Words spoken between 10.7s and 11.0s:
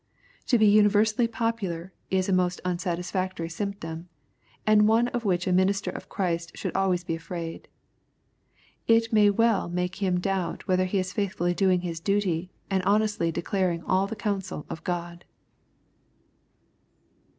he